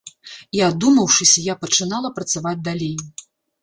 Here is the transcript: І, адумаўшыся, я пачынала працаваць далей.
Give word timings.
І, 0.57 0.61
адумаўшыся, 0.69 1.45
я 1.53 1.59
пачынала 1.63 2.15
працаваць 2.19 2.59
далей. 2.73 2.95